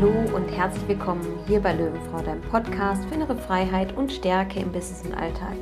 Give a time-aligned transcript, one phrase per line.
[0.00, 4.72] Hallo und herzlich willkommen hier bei Löwenfrau, deinem Podcast für innere Freiheit und Stärke im
[4.72, 5.56] Business und Alltag.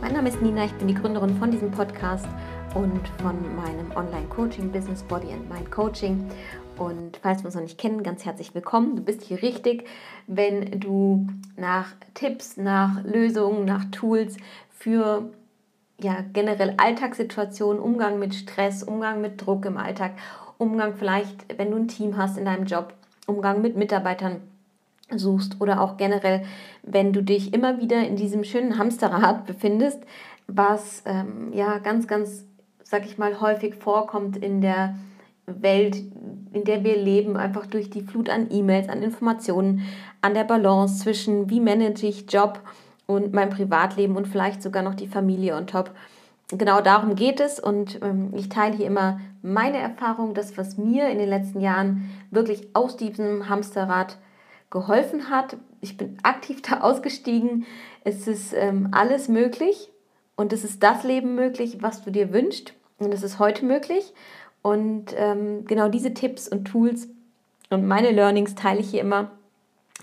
[0.00, 2.26] Mein Name ist Nina, ich bin die Gründerin von diesem Podcast
[2.74, 6.28] und von meinem Online-Coaching-Business Body and Mind Coaching.
[6.76, 8.96] Und falls wir uns noch nicht kennen, ganz herzlich willkommen.
[8.96, 9.86] Du bist hier richtig,
[10.26, 14.36] wenn du nach Tipps, nach Lösungen, nach Tools
[14.68, 15.30] für
[16.00, 20.14] ja, generell Alltagssituationen, Umgang mit Stress, Umgang mit Druck im Alltag,
[20.58, 22.92] Umgang vielleicht, wenn du ein Team hast in deinem Job,
[23.26, 24.40] Umgang mit Mitarbeitern
[25.14, 26.42] suchst oder auch generell,
[26.82, 30.00] wenn du dich immer wieder in diesem schönen Hamsterrad befindest,
[30.48, 32.44] was ähm, ja ganz, ganz,
[32.82, 34.96] sag ich mal, häufig vorkommt in der
[35.46, 35.96] Welt,
[36.52, 39.82] in der wir leben, einfach durch die Flut an E-Mails, an Informationen,
[40.20, 42.60] an der Balance zwischen, wie manage ich Job
[43.06, 45.92] und mein Privatleben und vielleicht sogar noch die Familie on top.
[46.48, 51.08] Genau darum geht es und ähm, ich teile hier immer meine Erfahrung, das, was mir
[51.08, 54.18] in den letzten Jahren wirklich aus diesem Hamsterrad
[54.70, 55.56] geholfen hat.
[55.80, 57.66] Ich bin aktiv da ausgestiegen.
[58.04, 59.90] Es ist ähm, alles möglich
[60.34, 62.74] und es ist das Leben möglich, was du dir wünschst.
[62.98, 64.12] Und es ist heute möglich.
[64.62, 67.08] Und ähm, genau diese Tipps und Tools
[67.70, 69.30] und meine Learnings teile ich hier immer.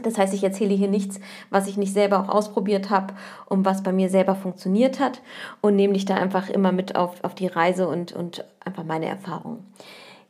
[0.01, 1.19] Das heißt, ich erzähle hier nichts,
[1.51, 3.13] was ich nicht selber auch ausprobiert habe
[3.45, 5.21] und was bei mir selber funktioniert hat
[5.61, 9.05] und nehme dich da einfach immer mit auf, auf die Reise und, und einfach meine
[9.05, 9.71] Erfahrungen.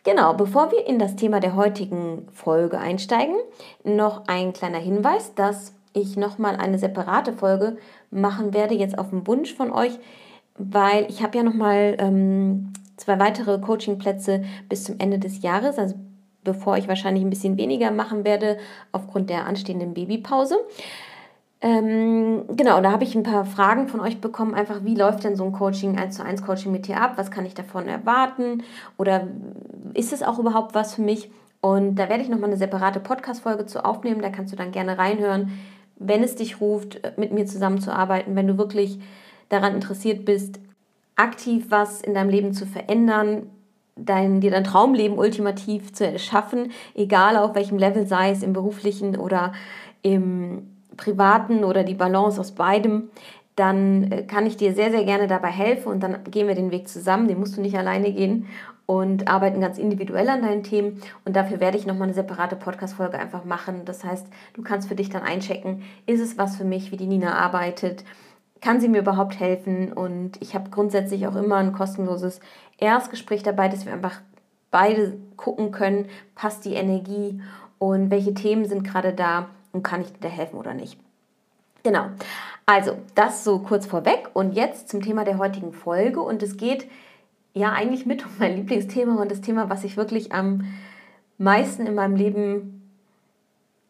[0.03, 3.35] Genau, bevor wir in das Thema der heutigen Folge einsteigen,
[3.85, 7.77] noch ein kleiner Hinweis, dass ich nochmal eine separate Folge
[8.11, 9.97] machen werde, jetzt auf den Wunsch von euch,
[10.57, 15.95] weil ich habe ja nochmal ähm, zwei weitere Coachingplätze bis zum Ende des Jahres, also
[16.43, 18.57] bevor ich wahrscheinlich ein bisschen weniger machen werde
[18.91, 20.57] aufgrund der anstehenden Babypause.
[21.61, 24.53] Ähm, genau, da habe ich ein paar Fragen von euch bekommen.
[24.53, 27.13] Einfach, wie läuft denn so ein Coaching, 1 zu 1 Coaching mit dir ab?
[27.15, 28.63] Was kann ich davon erwarten?
[28.97, 29.27] Oder
[29.93, 31.31] ist es auch überhaupt was für mich?
[31.61, 34.21] Und da werde ich nochmal eine separate Podcast-Folge zu aufnehmen.
[34.21, 35.57] Da kannst du dann gerne reinhören,
[35.95, 38.99] wenn es dich ruft, mit mir zusammenzuarbeiten, wenn du wirklich
[39.47, 40.59] daran interessiert bist,
[41.15, 43.49] aktiv was in deinem Leben zu verändern,
[43.95, 49.17] dein, dir dein Traumleben ultimativ zu erschaffen, egal auf welchem Level, sei es im beruflichen
[49.17, 49.53] oder
[50.01, 53.09] im privaten oder die Balance aus beidem,
[53.55, 56.71] dann äh, kann ich dir sehr, sehr gerne dabei helfen und dann gehen wir den
[56.71, 57.27] Weg zusammen.
[57.27, 58.47] Den musst du nicht alleine gehen
[58.85, 61.01] und arbeiten ganz individuell an deinen Themen.
[61.25, 63.85] Und dafür werde ich nochmal eine separate Podcast-Folge einfach machen.
[63.85, 67.07] Das heißt, du kannst für dich dann einchecken, ist es was für mich, wie die
[67.07, 68.03] Nina arbeitet?
[68.63, 69.91] Kann sie mir überhaupt helfen?
[69.91, 72.39] Und ich habe grundsätzlich auch immer ein kostenloses
[72.77, 74.21] Erstgespräch dabei, dass wir einfach
[74.71, 77.41] beide gucken können, passt die Energie
[77.77, 80.97] und welche Themen sind gerade da und kann ich dir helfen oder nicht.
[81.83, 82.05] Genau.
[82.65, 86.87] Also, das so kurz vorweg und jetzt zum Thema der heutigen Folge und es geht
[87.53, 90.61] ja eigentlich mit um mein Lieblingsthema und das Thema, was ich wirklich am
[91.37, 92.82] meisten in meinem Leben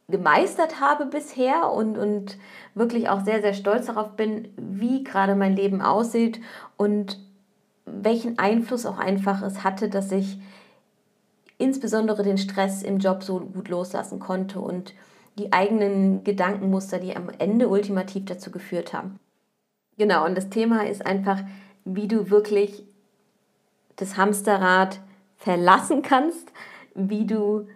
[0.09, 2.37] gemeistert habe bisher und, und
[2.75, 6.41] wirklich auch sehr, sehr stolz darauf bin, wie gerade mein Leben aussieht
[6.77, 7.19] und
[7.85, 10.37] welchen Einfluss auch einfach es hatte, dass ich
[11.57, 14.93] insbesondere den Stress im Job so gut loslassen konnte und
[15.37, 19.19] die eigenen Gedankenmuster, die am Ende ultimativ dazu geführt haben.
[19.97, 21.39] Genau, und das Thema ist einfach,
[21.85, 22.83] wie du wirklich
[23.95, 24.99] das Hamsterrad
[25.37, 26.51] verlassen kannst,
[26.95, 27.67] wie du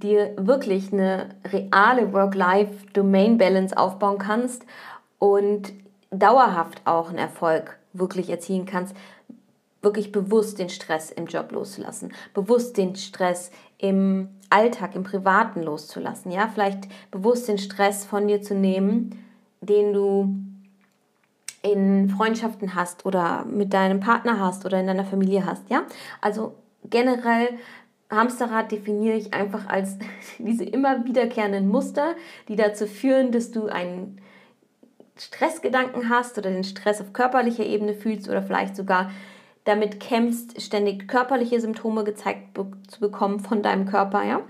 [0.00, 4.64] dir wirklich eine reale Work-Life-Domain-Balance aufbauen kannst
[5.18, 5.72] und
[6.10, 8.94] dauerhaft auch einen Erfolg wirklich erzielen kannst,
[9.82, 16.32] wirklich bewusst den Stress im Job loszulassen, bewusst den Stress im Alltag, im Privaten loszulassen,
[16.32, 19.24] ja, vielleicht bewusst den Stress von dir zu nehmen,
[19.60, 20.34] den du
[21.62, 25.84] in Freundschaften hast oder mit deinem Partner hast oder in deiner Familie hast, ja?
[26.20, 27.48] Also generell
[28.10, 29.98] Hamsterrad definiere ich einfach als
[30.38, 32.14] diese immer wiederkehrenden Muster,
[32.48, 34.20] die dazu führen, dass du einen
[35.16, 39.10] Stressgedanken hast oder den Stress auf körperlicher Ebene fühlst oder vielleicht sogar
[39.64, 42.58] damit kämpfst, ständig körperliche Symptome gezeigt
[42.88, 44.40] zu bekommen von deinem Körper, ja.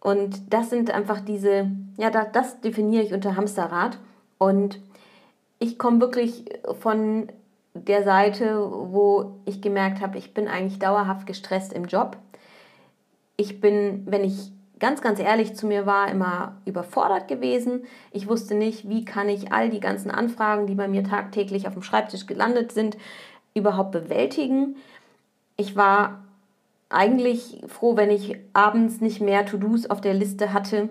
[0.00, 3.98] Und das sind einfach diese, ja, das, das definiere ich unter Hamsterrad.
[4.38, 4.80] Und
[5.58, 6.44] ich komme wirklich
[6.80, 7.28] von
[7.74, 12.16] der Seite, wo ich gemerkt habe, ich bin eigentlich dauerhaft gestresst im Job
[13.42, 17.84] ich bin, wenn ich ganz, ganz ehrlich zu mir war, immer überfordert gewesen.
[18.10, 21.74] Ich wusste nicht, wie kann ich all die ganzen Anfragen, die bei mir tagtäglich auf
[21.74, 22.96] dem Schreibtisch gelandet sind,
[23.54, 24.76] überhaupt bewältigen.
[25.56, 26.24] Ich war
[26.88, 30.88] eigentlich froh, wenn ich abends nicht mehr To-Dos auf der Liste hatte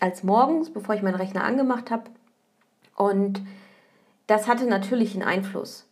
[0.00, 2.04] als morgens, bevor ich meinen Rechner angemacht habe.
[2.96, 3.42] Und
[4.26, 5.86] das hatte natürlich einen Einfluss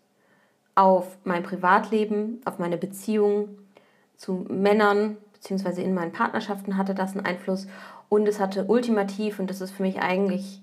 [0.74, 3.48] auf mein Privatleben, auf meine Beziehung
[4.16, 7.66] zu Männern, beziehungsweise in meinen Partnerschaften hatte das einen Einfluss
[8.10, 10.60] Und es hatte ultimativ, und das ist für mich eigentlich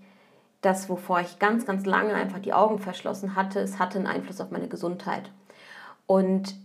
[0.61, 4.41] das, wovor ich ganz, ganz lange einfach die Augen verschlossen hatte, es hatte einen Einfluss
[4.41, 5.31] auf meine Gesundheit.
[6.05, 6.55] Und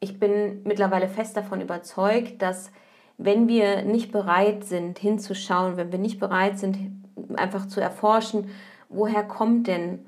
[0.00, 2.70] ich bin mittlerweile fest davon überzeugt, dass
[3.18, 6.78] wenn wir nicht bereit sind, hinzuschauen, wenn wir nicht bereit sind,
[7.36, 8.50] einfach zu erforschen,
[8.88, 10.06] woher kommt denn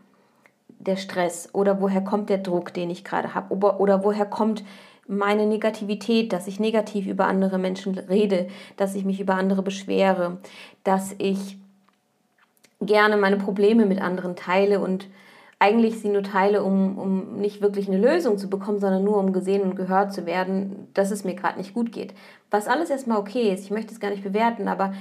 [0.78, 4.64] der Stress oder woher kommt der Druck, den ich gerade habe oder, woher kommt
[5.08, 8.46] meine Negativität, dass ich negativ über andere Menschen rede,
[8.76, 10.38] dass ich mich über andere beschwere,
[10.84, 11.56] dass ich
[12.80, 15.08] gerne meine Probleme mit anderen teile und
[15.58, 19.32] eigentlich sie nur teile, um, um nicht wirklich eine Lösung zu bekommen, sondern nur um
[19.32, 22.14] gesehen und gehört zu werden, dass es mir gerade nicht gut geht.
[22.50, 24.94] Was alles erstmal okay ist, ich möchte es gar nicht bewerten, aber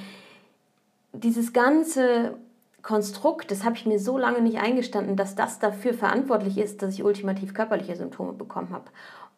[1.13, 2.33] dieses ganze
[2.81, 6.93] Konstrukt, das habe ich mir so lange nicht eingestanden, dass das dafür verantwortlich ist, dass
[6.93, 8.85] ich ultimativ körperliche Symptome bekommen habe.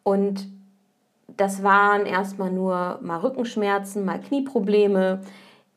[0.03, 0.47] Und
[1.37, 5.21] das waren erstmal nur mal Rückenschmerzen, mal Knieprobleme,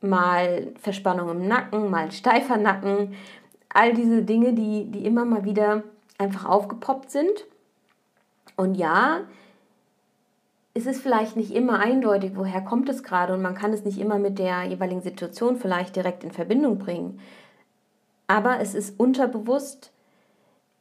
[0.00, 3.14] mal Verspannung im Nacken, mal steifer Nacken,
[3.68, 5.82] all diese Dinge, die, die immer mal wieder
[6.18, 7.46] einfach aufgepoppt sind.
[8.56, 9.20] Und ja,
[10.74, 13.98] es ist vielleicht nicht immer eindeutig, woher kommt es gerade und man kann es nicht
[13.98, 17.20] immer mit der jeweiligen Situation vielleicht direkt in Verbindung bringen.
[18.26, 19.92] Aber es ist unterbewusst,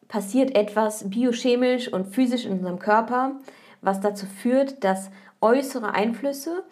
[0.07, 3.33] passiert etwas biochemisch und physisch in unserem Körper,
[3.81, 5.11] was dazu führt, dass
[5.41, 6.63] äußere Einflüsse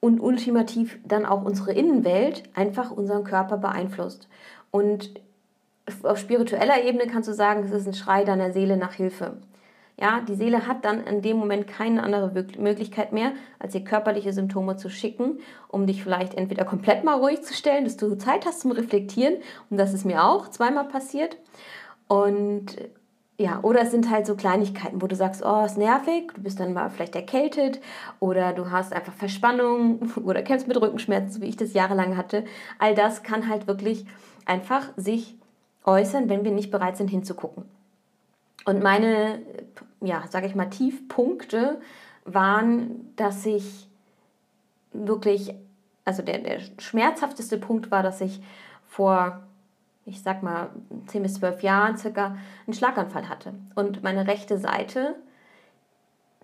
[0.00, 4.28] und ultimativ dann auch unsere Innenwelt einfach unseren Körper beeinflusst.
[4.70, 5.20] Und
[6.02, 9.38] auf spiritueller Ebene kannst du sagen, es ist ein Schrei deiner Seele nach Hilfe.
[10.00, 14.32] Ja, die Seele hat dann in dem Moment keine andere Möglichkeit mehr, als dir körperliche
[14.32, 18.46] Symptome zu schicken, um dich vielleicht entweder komplett mal ruhig zu stellen, dass du Zeit
[18.46, 19.38] hast zum Reflektieren.
[19.70, 21.36] Und das ist mir auch zweimal passiert.
[22.06, 22.76] Und
[23.40, 26.58] ja, oder es sind halt so Kleinigkeiten, wo du sagst, oh, ist nervig, du bist
[26.58, 27.80] dann mal vielleicht erkältet
[28.18, 32.44] oder du hast einfach Verspannung oder kämpfst mit Rückenschmerzen, so wie ich das jahrelang hatte.
[32.80, 34.06] All das kann halt wirklich
[34.44, 35.36] einfach sich
[35.84, 37.64] äußern, wenn wir nicht bereit sind hinzugucken.
[38.64, 39.40] Und meine,
[40.00, 41.80] ja, sage ich mal, Tiefpunkte
[42.24, 43.88] waren, dass ich
[44.92, 45.54] wirklich,
[46.04, 48.42] also der, der schmerzhafteste Punkt war, dass ich
[48.88, 49.42] vor,
[50.08, 50.70] ich sag mal,
[51.06, 55.16] 10 bis 12 Jahren circa einen Schlaganfall hatte und meine rechte Seite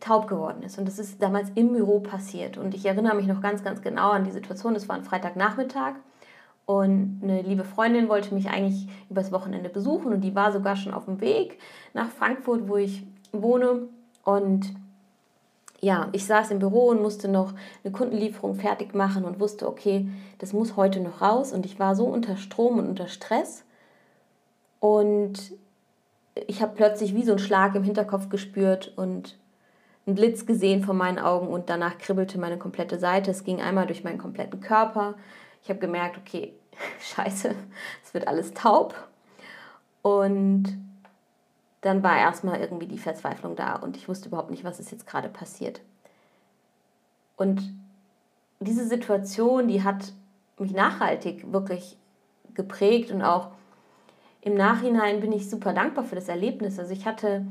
[0.01, 0.79] taub geworden ist.
[0.79, 2.59] Und das ist damals im Büro passiert.
[2.59, 4.77] Und ich erinnere mich noch ganz, ganz genau an die Situation.
[4.77, 5.95] Es war ein Freitagnachmittag
[6.67, 10.95] und eine liebe Freundin wollte mich eigentlich übers Wochenende besuchen und die war sogar schon
[10.95, 11.59] auf dem Weg
[11.93, 13.89] nach Frankfurt, wo ich wohne.
[14.25, 14.75] Und
[15.85, 17.53] ja, ich saß im Büro und musste noch
[17.85, 20.09] eine Kundenlieferung fertig machen und wusste, okay,
[20.39, 21.53] das muss heute noch raus.
[21.53, 23.65] Und ich war so unter Strom und unter Stress.
[24.81, 25.53] Und
[26.47, 29.39] ich habe plötzlich wie so einen Schlag im Hinterkopf gespürt und
[30.07, 33.31] einen Blitz gesehen vor meinen Augen und danach kribbelte meine komplette Seite.
[33.31, 35.17] Es ging einmal durch meinen kompletten Körper.
[35.63, 36.55] Ich habe gemerkt, okay,
[37.01, 37.55] scheiße,
[38.03, 38.95] es wird alles taub.
[40.01, 40.79] Und
[41.85, 45.07] dann war erstmal irgendwie die Verzweiflung da und ich wusste überhaupt nicht, was ist jetzt
[45.07, 45.83] gerade passiert.
[47.37, 47.75] Und
[48.59, 50.13] diese Situation, die hat
[50.59, 51.99] mich nachhaltig wirklich
[52.55, 53.49] geprägt und auch
[54.41, 56.79] im Nachhinein bin ich super dankbar für das Erlebnis.
[56.79, 57.44] Also ich hatte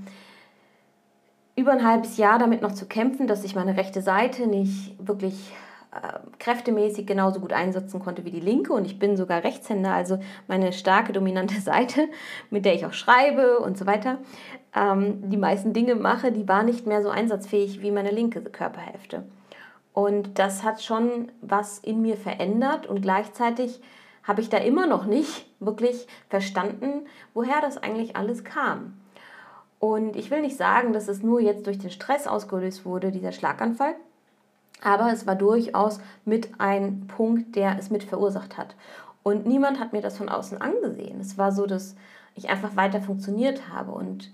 [1.55, 5.51] über ein halbes Jahr damit noch zu kämpfen, dass ich meine rechte Seite nicht wirklich
[6.39, 10.73] kräftemäßig genauso gut einsetzen konnte wie die linke und ich bin sogar Rechtshänder, also meine
[10.73, 12.07] starke dominante Seite,
[12.49, 14.17] mit der ich auch schreibe und so weiter,
[14.75, 19.23] ähm, die meisten Dinge mache, die war nicht mehr so einsatzfähig wie meine linke Körperhälfte.
[19.93, 23.79] Und das hat schon was in mir verändert und gleichzeitig
[24.23, 28.97] habe ich da immer noch nicht wirklich verstanden, woher das eigentlich alles kam.
[29.79, 33.33] Und ich will nicht sagen, dass es nur jetzt durch den Stress ausgelöst wurde, dieser
[33.33, 33.95] Schlaganfall,
[34.83, 38.75] aber es war durchaus mit ein Punkt, der es mit verursacht hat.
[39.23, 41.19] Und niemand hat mir das von außen angesehen.
[41.19, 41.95] Es war so, dass
[42.35, 44.31] ich einfach weiter funktioniert habe und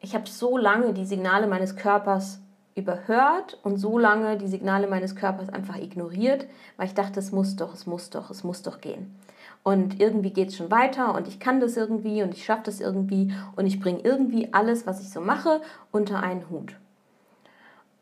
[0.00, 2.40] ich habe so lange die Signale meines Körpers
[2.74, 7.56] überhört und so lange die Signale meines Körpers einfach ignoriert, weil ich dachte, es muss
[7.56, 9.14] doch, es muss doch, es muss doch gehen.
[9.62, 12.80] Und irgendwie geht es schon weiter und ich kann das irgendwie und ich schaffe das
[12.80, 16.76] irgendwie und ich bringe irgendwie alles, was ich so mache, unter einen Hut.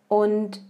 [0.08, 0.60] Und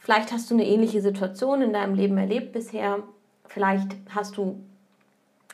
[0.00, 2.98] Vielleicht hast du eine ähnliche Situation in deinem Leben erlebt bisher.
[3.46, 4.60] Vielleicht hast du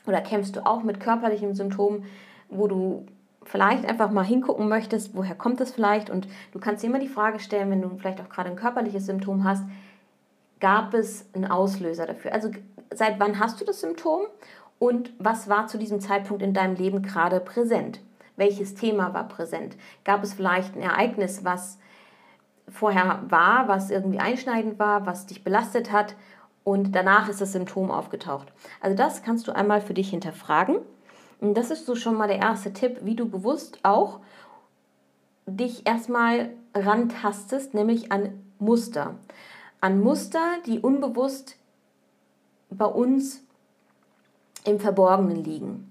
[0.07, 2.05] oder kämpfst du auch mit körperlichen Symptomen,
[2.49, 3.05] wo du
[3.43, 6.09] vielleicht einfach mal hingucken möchtest, woher kommt das vielleicht?
[6.09, 9.05] Und du kannst dir immer die Frage stellen, wenn du vielleicht auch gerade ein körperliches
[9.05, 9.63] Symptom hast,
[10.59, 12.33] gab es einen Auslöser dafür?
[12.33, 12.51] Also
[12.93, 14.27] seit wann hast du das Symptom
[14.79, 17.99] und was war zu diesem Zeitpunkt in deinem Leben gerade präsent?
[18.37, 19.75] Welches Thema war präsent?
[20.05, 21.79] Gab es vielleicht ein Ereignis, was
[22.69, 26.15] vorher war, was irgendwie einschneidend war, was dich belastet hat
[26.63, 28.51] und danach ist das Symptom aufgetaucht.
[28.81, 30.79] Also das kannst du einmal für dich hinterfragen.
[31.39, 34.19] Und das ist so schon mal der erste Tipp, wie du bewusst auch
[35.45, 39.15] dich erstmal rantastest, nämlich an Muster.
[39.79, 41.55] An Muster, die unbewusst
[42.69, 43.43] bei uns
[44.65, 45.86] im Verborgenen liegen.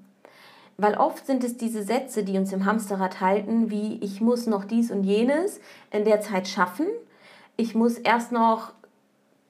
[0.78, 4.64] Weil oft sind es diese Sätze, die uns im Hamsterrad halten, wie ich muss noch
[4.64, 6.86] dies und jenes in der Zeit schaffen.
[7.56, 8.72] Ich muss erst noch,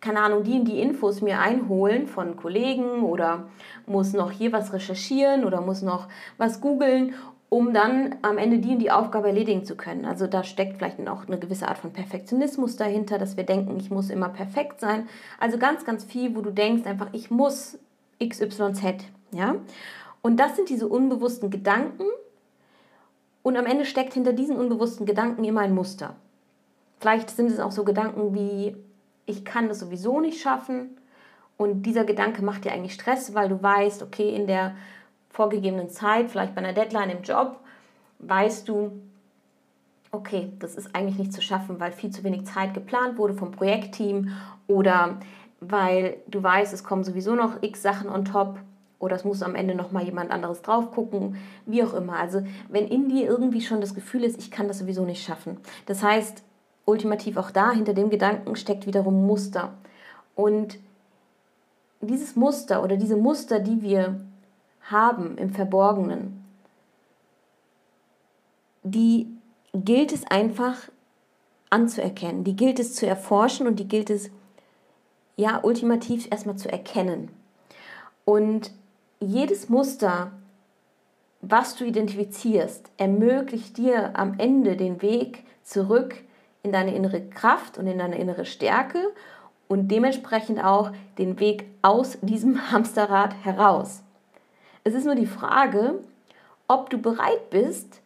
[0.01, 3.49] keine Ahnung, die und die Infos mir einholen von Kollegen oder
[3.87, 6.07] muss noch hier was recherchieren oder muss noch
[6.39, 7.15] was googeln,
[7.49, 10.05] um dann am Ende die und die Aufgabe erledigen zu können.
[10.05, 13.91] Also da steckt vielleicht auch eine gewisse Art von Perfektionismus dahinter, dass wir denken, ich
[13.91, 15.09] muss immer perfekt sein.
[15.41, 17.79] Also ganz, ganz viel, wo du denkst einfach, ich muss
[18.21, 19.57] XYZ, ja.
[20.27, 22.03] Und das sind diese unbewussten Gedanken.
[23.45, 26.17] Und am Ende steckt hinter diesen unbewussten Gedanken immer ein Muster.
[26.99, 28.75] Vielleicht sind es auch so Gedanken wie,
[29.27, 30.97] ich kann das sowieso nicht schaffen.
[31.57, 34.75] Und dieser Gedanke macht dir eigentlich Stress, weil du weißt, okay, in der
[35.31, 37.61] vorgegebenen Zeit, vielleicht bei einer Deadline im Job,
[38.19, 39.01] weißt du,
[40.11, 43.53] okay, das ist eigentlich nicht zu schaffen, weil viel zu wenig Zeit geplant wurde vom
[43.53, 44.33] Projektteam
[44.67, 45.21] oder
[45.61, 48.59] weil du weißt, es kommen sowieso noch x Sachen on top
[48.99, 51.37] oder es muss am Ende noch mal jemand anderes drauf gucken,
[51.67, 52.15] wie auch immer.
[52.15, 55.59] Also wenn in dir irgendwie schon das Gefühl ist, ich kann das sowieso nicht schaffen.
[55.85, 56.43] Das heißt,
[56.87, 59.75] ultimativ auch da hinter dem Gedanken steckt wiederum Muster.
[60.35, 60.79] Und
[62.01, 64.21] dieses Muster oder diese Muster, die wir
[64.83, 66.45] haben im Verborgenen,
[68.83, 69.27] die
[69.75, 70.77] gilt es einfach
[71.71, 74.31] anzuerkennen, die gilt es zu erforschen und die gilt es
[75.37, 77.31] ja ultimativ erstmal zu erkennen.
[78.25, 78.71] Und
[79.21, 80.33] jedes Muster,
[81.41, 86.17] was du identifizierst, ermöglicht dir am Ende den Weg zurück
[86.63, 89.13] in deine innere Kraft und in deine innere Stärke
[89.69, 94.03] und dementsprechend auch den Weg aus diesem Hamsterrad heraus.
[94.85, 96.01] Es ist nur die Frage,
[96.69, 98.01] ob du bereit bist,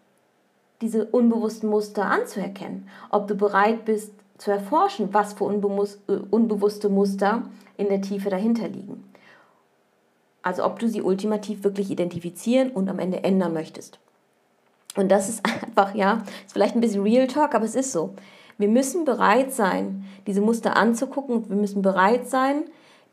[0.81, 7.43] diese unbewussten Muster anzuerkennen, ob du bereit bist zu erforschen, was für äh, unbewusste Muster
[7.76, 9.10] in der Tiefe dahinter liegen.
[10.42, 13.99] Also ob du sie ultimativ wirklich identifizieren und am Ende ändern möchtest.
[14.97, 18.14] Und das ist einfach, ja, ist vielleicht ein bisschen Real Talk, aber es ist so.
[18.59, 21.49] Wir müssen bereit sein, diese Muster anzugucken.
[21.49, 22.64] Wir müssen bereit sein,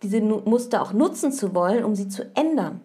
[0.03, 2.81] diese Muster auch nutzen zu wollen, um sie zu ändern.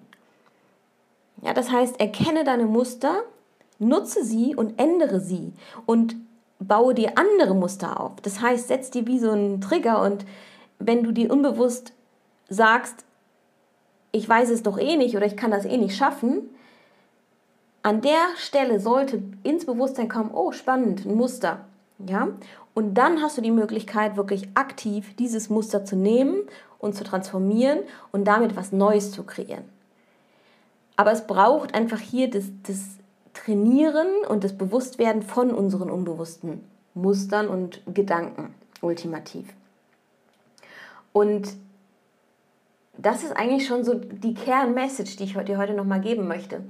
[1.43, 3.25] Ja, das heißt, erkenne deine Muster,
[3.81, 5.53] nutze sie und ändere sie
[5.87, 6.15] und
[6.61, 8.13] baue dir andere Muster auf.
[8.23, 10.25] Das heißt, setz dir wie so einen Trigger und
[10.79, 11.93] wenn du dir unbewusst
[12.49, 13.05] sagst,
[14.13, 16.51] ich weiß es doch eh nicht oder ich kann das eh nicht schaffen,
[17.83, 21.65] an der Stelle sollte ins Bewusstsein kommen, oh spannend, ein Muster.
[22.07, 22.29] Ja?
[22.75, 26.43] Und dann hast du die Möglichkeit, wirklich aktiv dieses Muster zu nehmen
[26.79, 27.81] und zu transformieren
[28.13, 29.65] und damit was Neues zu kreieren.
[30.97, 32.81] Aber es braucht einfach hier das, das
[33.35, 36.63] Trainieren und das Bewusstwerden von unseren unbewussten
[36.95, 39.47] Mustern und Gedanken, ultimativ.
[41.13, 41.49] Und
[42.99, 46.63] das ist eigentlich schon so die Kernmessage, die ich dir heute nochmal geben möchte.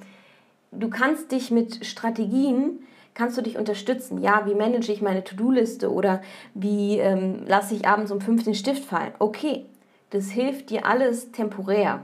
[0.70, 4.22] Du kannst dich mit Strategien, kannst du dich unterstützen.
[4.22, 6.22] Ja, wie manage ich meine To-Do-Liste oder
[6.54, 9.12] wie ähm, lasse ich abends um 5 den Stift fallen?
[9.18, 9.66] Okay,
[10.10, 12.00] das hilft dir alles temporär.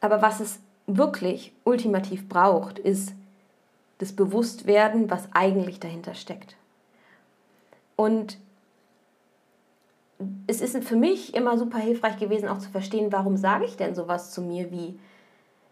[0.00, 3.12] Aber was es wirklich ultimativ braucht, ist
[3.98, 6.56] das Bewusstwerden, was eigentlich dahinter steckt.
[7.96, 8.38] Und
[10.46, 13.94] es ist für mich immer super hilfreich gewesen, auch zu verstehen, warum sage ich denn
[13.94, 14.98] sowas zu mir wie,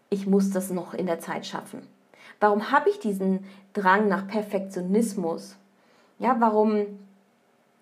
[0.09, 1.81] ich muss das noch in der Zeit schaffen.
[2.39, 5.55] Warum habe ich diesen Drang nach Perfektionismus?
[6.19, 6.85] Ja, warum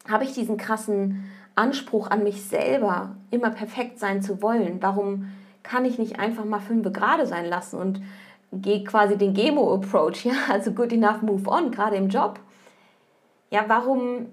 [0.07, 4.81] habe ich diesen krassen Anspruch an mich selber, immer perfekt sein zu wollen?
[4.81, 5.31] Warum
[5.63, 8.01] kann ich nicht einfach mal fünf gerade sein lassen und
[8.51, 12.39] gehe quasi den Gemo-Approach, ja, also good enough, move on, gerade im Job?
[13.49, 14.27] Ja, warum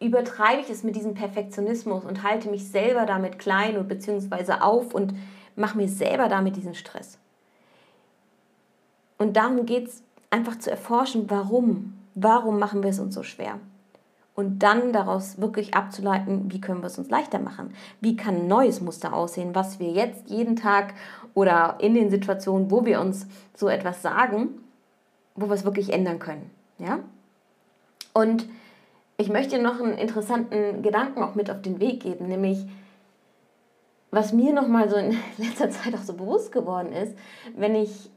[0.00, 4.94] übertreibe ich es mit diesem Perfektionismus und halte mich selber damit klein und beziehungsweise auf
[4.94, 5.14] und
[5.56, 7.18] mache mir selber damit diesen Stress.
[9.18, 11.94] Und darum geht es einfach zu erforschen, warum.
[12.14, 13.58] Warum machen wir es uns so schwer?
[14.36, 17.72] Und dann daraus wirklich abzuleiten, wie können wir es uns leichter machen?
[18.00, 20.94] Wie kann ein neues Muster aussehen, was wir jetzt jeden Tag
[21.34, 24.48] oder in den Situationen, wo wir uns so etwas sagen,
[25.34, 26.50] wo wir es wirklich ändern können.
[26.78, 27.00] Ja?
[28.12, 28.46] Und
[29.16, 32.66] ich möchte noch einen interessanten Gedanken auch mit auf den Weg geben, nämlich
[34.10, 37.16] was mir noch mal so in letzter Zeit auch so bewusst geworden ist,
[37.56, 38.10] wenn ich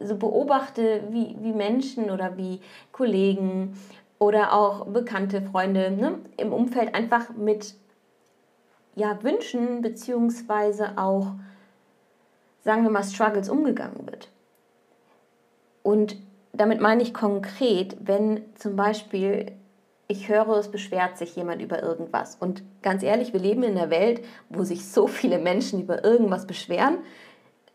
[0.00, 2.60] so beobachte, wie, wie Menschen oder wie
[2.92, 3.76] Kollegen
[4.18, 7.74] oder auch bekannte Freunde ne, im Umfeld einfach mit
[8.94, 11.32] ja, Wünschen beziehungsweise auch,
[12.62, 14.28] sagen wir mal, Struggles umgegangen wird.
[15.82, 16.16] Und
[16.52, 19.52] damit meine ich konkret, wenn zum Beispiel
[20.12, 22.36] ich höre, es beschwert sich jemand über irgendwas.
[22.36, 26.46] Und ganz ehrlich, wir leben in einer Welt, wo sich so viele Menschen über irgendwas
[26.46, 26.98] beschweren.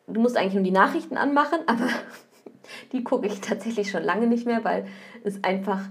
[0.08, 1.90] Du musst eigentlich nur die Nachrichten anmachen, aber
[2.92, 4.86] die gucke ich tatsächlich schon lange nicht mehr, weil
[5.24, 5.82] es einfach,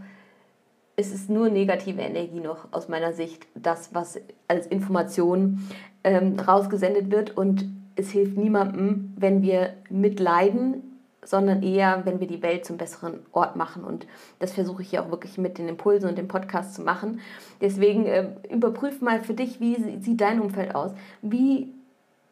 [0.94, 5.68] es ist nur negative Energie noch aus meiner Sicht, das, was als Information
[6.04, 7.36] ähm, rausgesendet wird.
[7.36, 10.95] Und es hilft niemandem, wenn wir mitleiden,
[11.26, 13.84] sondern eher, wenn wir die Welt zum besseren Ort machen.
[13.84, 14.06] Und
[14.38, 17.20] das versuche ich ja auch wirklich mit den Impulsen und dem Podcast zu machen.
[17.60, 20.92] Deswegen äh, überprüf mal für dich, wie sieht dein Umfeld aus?
[21.22, 21.72] Wie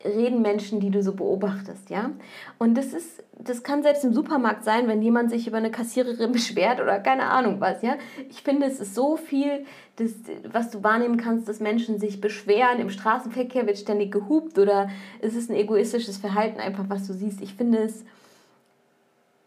[0.05, 2.11] reden Menschen, die du so beobachtest, ja?
[2.59, 6.33] Und das ist, das kann selbst im Supermarkt sein, wenn jemand sich über eine Kassiererin
[6.33, 7.97] beschwert oder keine Ahnung was, ja?
[8.29, 9.65] Ich finde, es ist so viel,
[9.97, 10.13] das,
[10.51, 15.35] was du wahrnehmen kannst, dass Menschen sich beschweren, im Straßenverkehr wird ständig gehupt oder es
[15.35, 17.41] ist ein egoistisches Verhalten einfach, was du siehst.
[17.41, 18.05] Ich finde es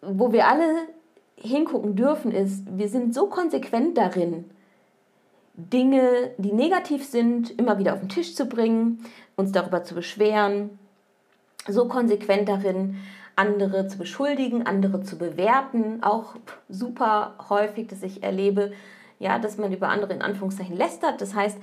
[0.02, 0.88] wo wir alle
[1.36, 4.46] hingucken dürfen, ist, wir sind so konsequent darin,
[5.54, 9.04] Dinge, die negativ sind, immer wieder auf den Tisch zu bringen,
[9.36, 10.78] uns darüber zu beschweren,
[11.68, 12.98] so konsequent darin,
[13.36, 16.36] andere zu beschuldigen, andere zu bewerten, auch
[16.70, 18.72] super häufig, dass ich erlebe,
[19.20, 21.58] ja, dass man über andere in Anführungszeichen lästert, das heißt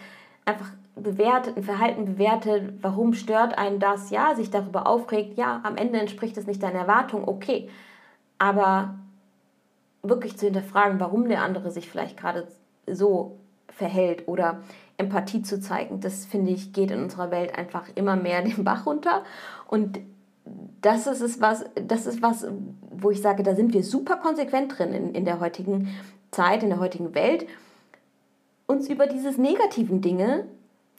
[0.45, 5.77] einfach bewertet, ein Verhalten bewertet, warum stört einen das, ja, sich darüber aufregt, ja, am
[5.77, 7.69] Ende entspricht es nicht deiner Erwartung, okay,
[8.39, 8.95] aber
[10.03, 12.47] wirklich zu hinterfragen, warum der andere sich vielleicht gerade
[12.87, 13.39] so
[13.69, 14.61] verhält oder
[14.97, 18.87] Empathie zu zeigen, das finde ich, geht in unserer Welt einfach immer mehr den Bach
[18.87, 19.25] runter.
[19.67, 20.01] Und
[20.81, 22.47] das ist es was, das ist was,
[22.91, 25.89] wo ich sage, da sind wir super konsequent drin in, in der heutigen
[26.31, 27.47] Zeit, in der heutigen Welt,
[28.67, 30.45] uns über diese negativen Dinge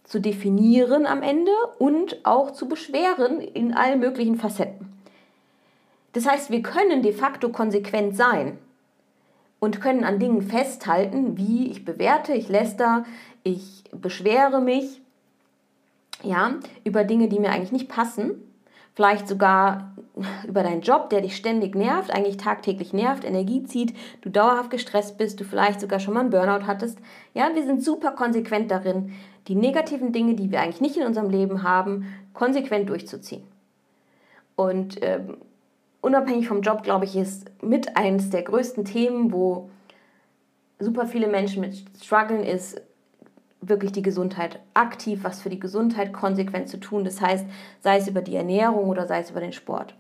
[0.04, 4.95] zu definieren am Ende und auch zu beschweren in allen möglichen Facetten.
[6.16, 8.58] Das heißt, wir können de facto konsequent sein
[9.60, 13.04] und können an Dingen festhalten, wie ich bewerte, ich läster,
[13.44, 15.02] ich beschwere mich,
[16.24, 16.54] ja,
[16.86, 18.32] über Dinge, die mir eigentlich nicht passen.
[18.94, 19.94] Vielleicht sogar
[20.48, 25.18] über deinen Job, der dich ständig nervt, eigentlich tagtäglich nervt, Energie zieht, du dauerhaft gestresst
[25.18, 26.98] bist, du vielleicht sogar schon mal einen Burnout hattest.
[27.34, 29.12] Ja, wir sind super konsequent darin,
[29.50, 33.44] die negativen Dinge, die wir eigentlich nicht in unserem Leben haben, konsequent durchzuziehen.
[34.56, 35.36] Und ähm,
[36.06, 39.72] unabhängig vom Job, glaube ich, ist mit eines der größten Themen, wo
[40.78, 42.80] super viele Menschen mit strugglen, ist
[43.60, 47.04] wirklich die Gesundheit aktiv, was für die Gesundheit konsequent zu tun.
[47.04, 47.46] Das heißt,
[47.82, 49.96] sei es über die Ernährung oder sei es über den Sport.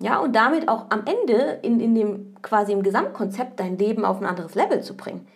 [0.00, 4.20] Ja, und damit auch am Ende in, in dem quasi im Gesamtkonzept dein Leben auf
[4.20, 5.26] ein anderes Level zu bringen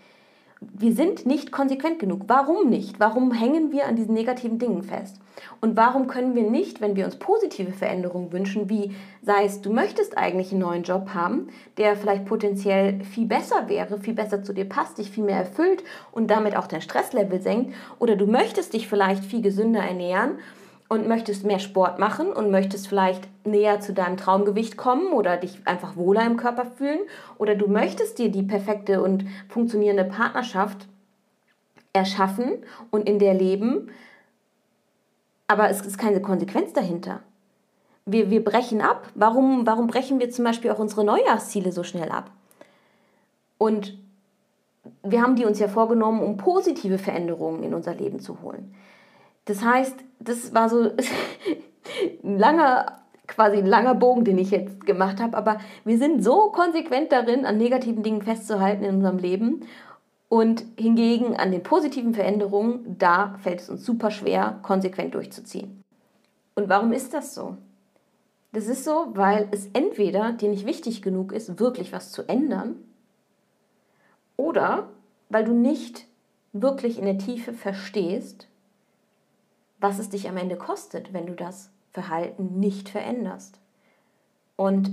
[0.72, 2.22] wir sind nicht konsequent genug.
[2.26, 3.00] Warum nicht?
[3.00, 5.16] Warum hängen wir an diesen negativen Dingen fest?
[5.60, 9.72] Und warum können wir nicht, wenn wir uns positive Veränderungen wünschen, wie sei es, du
[9.72, 11.48] möchtest eigentlich einen neuen Job haben,
[11.78, 15.82] der vielleicht potenziell viel besser wäre, viel besser zu dir passt, dich viel mehr erfüllt
[16.12, 20.38] und damit auch dein Stresslevel senkt, oder du möchtest dich vielleicht viel gesünder ernähren
[20.92, 25.58] und möchtest mehr Sport machen und möchtest vielleicht näher zu deinem Traumgewicht kommen oder dich
[25.64, 27.00] einfach wohler im Körper fühlen
[27.38, 30.86] oder du möchtest dir die perfekte und funktionierende Partnerschaft
[31.94, 32.58] erschaffen
[32.90, 33.90] und in der leben,
[35.48, 37.20] aber es ist keine Konsequenz dahinter.
[38.04, 39.08] Wir, wir brechen ab.
[39.14, 42.30] Warum, warum brechen wir zum Beispiel auch unsere Neujahrsziele so schnell ab?
[43.56, 43.96] Und
[45.02, 48.74] wir haben die uns ja vorgenommen, um positive Veränderungen in unser Leben zu holen.
[49.44, 50.90] Das heißt, das war so
[52.22, 56.50] ein langer, quasi ein langer Bogen, den ich jetzt gemacht habe, aber wir sind so
[56.50, 59.66] konsequent darin, an negativen Dingen festzuhalten in unserem Leben
[60.28, 65.82] und hingegen an den positiven Veränderungen, da fällt es uns super schwer, konsequent durchzuziehen.
[66.54, 67.56] Und warum ist das so?
[68.52, 72.76] Das ist so, weil es entweder dir nicht wichtig genug ist, wirklich was zu ändern,
[74.36, 74.88] oder
[75.28, 76.06] weil du nicht
[76.52, 78.46] wirklich in der Tiefe verstehst,
[79.82, 83.58] was es dich am Ende kostet, wenn du das Verhalten nicht veränderst.
[84.56, 84.90] Und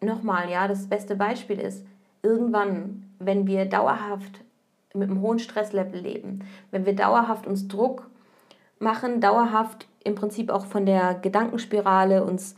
[0.00, 1.84] nochmal, ja, das beste Beispiel ist,
[2.22, 4.40] irgendwann, wenn wir dauerhaft
[4.94, 8.08] mit einem hohen Stresslevel leben, wenn wir dauerhaft uns Druck
[8.78, 12.54] machen, dauerhaft im Prinzip auch von der Gedankenspirale uns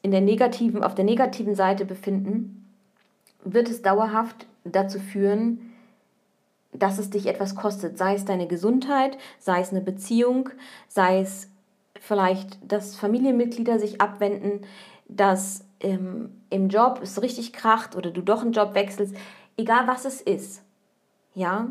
[0.00, 2.66] in der negativen, auf der negativen Seite befinden,
[3.44, 5.73] wird es dauerhaft dazu führen,
[6.74, 10.50] dass es dich etwas kostet, sei es deine Gesundheit, sei es eine Beziehung,
[10.88, 11.48] sei es
[12.00, 14.66] vielleicht, dass Familienmitglieder sich abwenden,
[15.08, 19.14] dass ähm, im Job es richtig kracht oder du doch einen Job wechselst,
[19.56, 20.62] egal was es ist,
[21.34, 21.68] ja,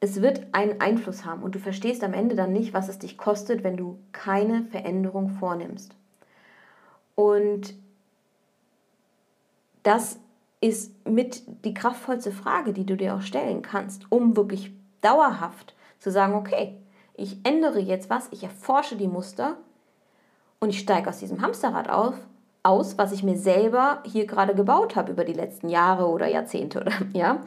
[0.00, 3.16] es wird einen Einfluss haben und du verstehst am Ende dann nicht, was es dich
[3.16, 5.94] kostet, wenn du keine Veränderung vornimmst.
[7.14, 7.74] Und
[9.84, 10.18] das
[10.62, 16.10] ist mit die kraftvollste Frage, die du dir auch stellen kannst, um wirklich dauerhaft zu
[16.10, 16.76] sagen, okay,
[17.14, 19.56] ich ändere jetzt was, ich erforsche die Muster
[20.60, 22.14] und ich steige aus diesem Hamsterrad auf,
[22.62, 26.80] aus, was ich mir selber hier gerade gebaut habe über die letzten Jahre oder Jahrzehnte
[26.80, 27.40] oder ja.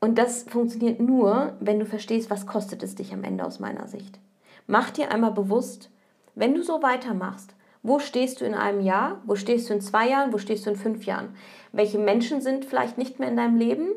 [0.00, 3.88] Und das funktioniert nur, wenn du verstehst, was kostet es dich am Ende aus meiner
[3.88, 4.18] Sicht.
[4.66, 5.90] Mach dir einmal bewusst,
[6.34, 9.20] wenn du so weitermachst, wo stehst du in einem Jahr?
[9.24, 10.32] Wo stehst du in zwei Jahren?
[10.32, 11.34] Wo stehst du in fünf Jahren?
[11.72, 13.88] Welche Menschen sind vielleicht nicht mehr in deinem Leben?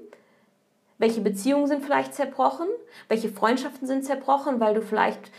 [0.98, 2.67] Welche Beziehungen sind vielleicht zerbrochen?
[3.10, 5.32] Welche Freundschaften sind zerbrochen, weil du vielleicht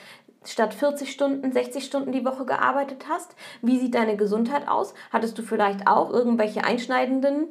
[0.44, 3.34] statt 40 Stunden 60 Stunden die Woche gearbeitet hast?
[3.62, 4.92] Wie sieht deine Gesundheit aus?
[5.10, 7.50] Hattest du vielleicht auch irgendwelche einschneidenden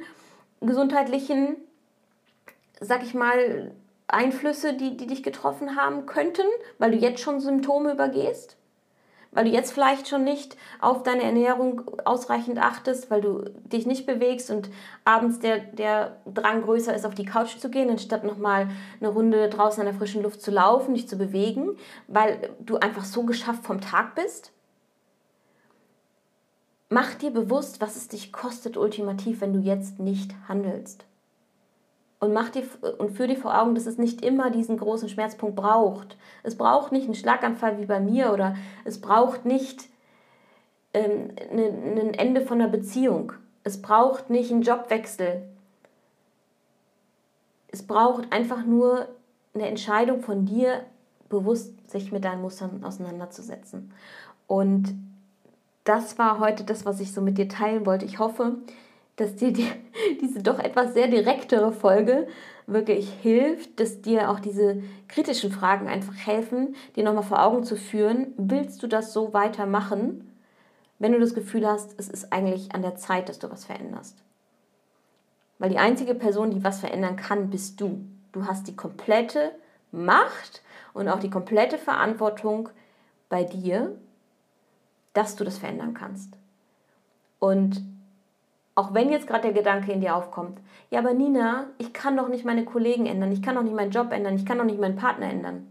[0.61, 1.57] gesundheitlichen
[2.83, 3.71] sag ich mal,
[4.07, 6.45] Einflüsse, die, die dich getroffen haben könnten,
[6.77, 8.57] weil du jetzt schon Symptome übergehst?
[9.33, 14.05] Weil du jetzt vielleicht schon nicht auf deine Ernährung ausreichend achtest, weil du dich nicht
[14.05, 14.69] bewegst und
[15.05, 18.69] abends der, der Drang größer ist, auf die Couch zu gehen, anstatt nochmal
[18.99, 23.05] eine Runde draußen in der frischen Luft zu laufen, dich zu bewegen, weil du einfach
[23.05, 24.51] so geschafft vom Tag bist?
[26.89, 31.05] Mach dir bewusst, was es dich kostet ultimativ, wenn du jetzt nicht handelst
[32.23, 32.63] und mach dir
[32.99, 36.15] und führ dir vor Augen, dass es nicht immer diesen großen Schmerzpunkt braucht.
[36.43, 38.55] Es braucht nicht einen Schlaganfall wie bei mir oder
[38.85, 39.89] es braucht nicht
[40.93, 41.65] ähm, ne,
[42.01, 43.33] ein Ende von einer Beziehung.
[43.65, 45.43] Es braucht nicht einen Jobwechsel.
[47.67, 49.09] Es braucht einfach nur
[49.53, 50.85] eine Entscheidung von dir,
[51.27, 53.91] bewusst sich mit deinen Mustern auseinanderzusetzen.
[54.47, 54.95] Und
[55.83, 58.05] das war heute das, was ich so mit dir teilen wollte.
[58.05, 58.59] Ich hoffe,
[59.15, 59.67] dass dir die,
[60.21, 62.27] diese doch etwas sehr direktere Folge
[62.65, 67.75] wirklich hilft, dass dir auch diese kritischen Fragen einfach helfen, dir nochmal vor Augen zu
[67.75, 70.29] führen, willst du das so weitermachen,
[70.99, 74.23] wenn du das Gefühl hast, es ist eigentlich an der Zeit, dass du was veränderst.
[75.59, 78.05] Weil die einzige Person, die was verändern kann, bist du.
[78.31, 79.51] Du hast die komplette
[79.91, 80.61] Macht
[80.93, 82.69] und auch die komplette Verantwortung
[83.29, 83.95] bei dir,
[85.13, 86.37] dass du das verändern kannst.
[87.39, 87.83] Und
[88.75, 90.59] auch wenn jetzt gerade der Gedanke in dir aufkommt,
[90.89, 93.91] ja, aber Nina, ich kann doch nicht meine Kollegen ändern, ich kann doch nicht meinen
[93.91, 95.67] Job ändern, ich kann doch nicht meinen Partner ändern.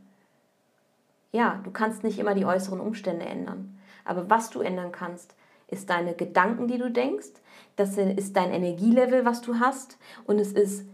[1.32, 3.78] Ja, du kannst nicht immer die äußeren Umstände ändern.
[4.04, 5.34] Aber was du ändern kannst,
[5.68, 7.30] ist deine Gedanken, die du denkst,
[7.76, 10.86] das ist dein Energielevel, was du hast und es ist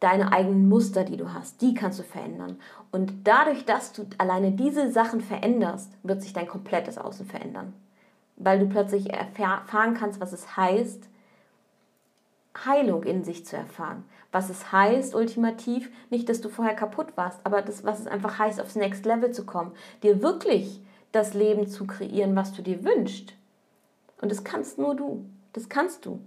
[0.00, 2.58] deine eigenen Muster, die du hast, die kannst du verändern.
[2.90, 7.72] Und dadurch, dass du alleine diese Sachen veränderst, wird sich dein komplettes Außen verändern.
[8.36, 11.08] Weil du plötzlich erfahren kannst, was es heißt,
[12.66, 14.04] Heilung in sich zu erfahren.
[14.30, 18.38] Was es heißt, ultimativ, nicht, dass du vorher kaputt warst, aber das, was es einfach
[18.38, 19.72] heißt, aufs Next Level zu kommen.
[20.02, 20.80] Dir wirklich
[21.12, 23.34] das Leben zu kreieren, was du dir wünschst.
[24.20, 25.24] Und das kannst nur du.
[25.52, 26.20] Das kannst du.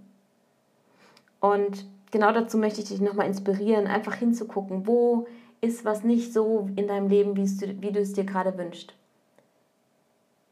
[1.40, 5.26] Und genau dazu möchte ich dich nochmal inspirieren, einfach hinzugucken, wo
[5.60, 8.94] ist was nicht so in deinem Leben, wie du es dir gerade wünschst.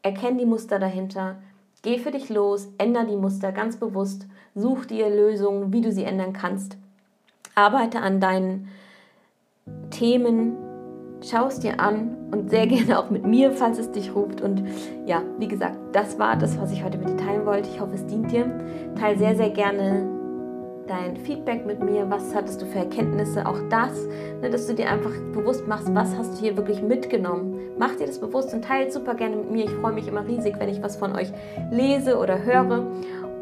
[0.02, 1.36] Erkenn die Muster dahinter,
[1.82, 6.04] geh für dich los, änder die Muster ganz bewusst Such dir Lösungen, wie du sie
[6.04, 6.76] ändern kannst.
[7.54, 8.68] Arbeite an deinen
[9.90, 10.56] Themen,
[11.22, 14.40] schau es dir an und sehr gerne auch mit mir, falls es dich ruft.
[14.40, 14.62] Und
[15.06, 17.68] ja, wie gesagt, das war das, was ich heute mit dir teilen wollte.
[17.68, 18.46] Ich hoffe, es dient dir.
[18.98, 20.08] Teil sehr, sehr gerne
[20.86, 22.08] dein Feedback mit mir.
[22.10, 23.46] Was hattest du für Erkenntnisse?
[23.46, 24.06] Auch das,
[24.40, 27.58] ne, dass du dir einfach bewusst machst, was hast du hier wirklich mitgenommen.
[27.78, 29.64] Mach dir das bewusst und teile super gerne mit mir.
[29.64, 31.32] Ich freue mich immer riesig, wenn ich was von euch
[31.70, 32.86] lese oder höre.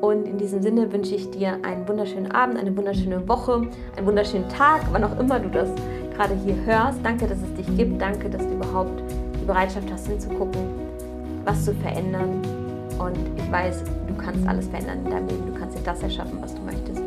[0.02, 4.48] Und in diesem Sinne wünsche ich dir einen wunderschönen Abend, eine wunderschöne Woche, einen wunderschönen
[4.48, 5.70] Tag, wann auch immer du das
[6.16, 6.98] gerade hier hörst.
[7.04, 8.02] Danke, dass es dich gibt.
[8.02, 9.00] Danke, dass du überhaupt
[9.40, 10.60] die Bereitschaft hast, hinzugucken,
[11.44, 12.42] was zu verändern.
[12.98, 15.46] Und ich weiß, du kannst alles verändern in deinem Leben.
[15.46, 17.00] Du kannst dir das erschaffen, was du möchtest.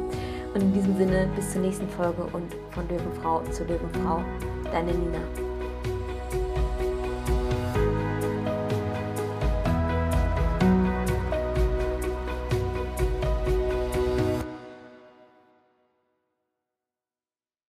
[0.54, 4.22] Und in diesem Sinne, bis zur nächsten Folge und von Löwenfrau zu Löwenfrau,
[4.72, 5.45] deine Nina.